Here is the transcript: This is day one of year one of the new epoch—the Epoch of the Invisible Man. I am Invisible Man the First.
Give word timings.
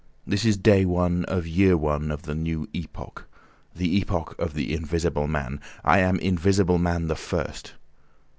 This 0.25 0.45
is 0.45 0.57
day 0.57 0.83
one 0.83 1.25
of 1.25 1.45
year 1.45 1.77
one 1.77 2.09
of 2.09 2.23
the 2.23 2.33
new 2.33 2.67
epoch—the 2.73 3.97
Epoch 3.97 4.33
of 4.39 4.55
the 4.55 4.73
Invisible 4.73 5.27
Man. 5.27 5.61
I 5.83 5.99
am 5.99 6.17
Invisible 6.17 6.79
Man 6.79 7.07
the 7.07 7.15
First. 7.15 7.73